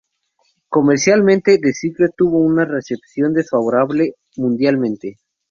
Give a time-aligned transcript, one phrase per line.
[0.67, 5.19] Comercialmente, "The Secret" tuvo una recepción desfavorable mundialmente.